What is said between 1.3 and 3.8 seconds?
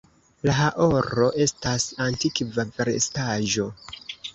estas antikva vestaĵo.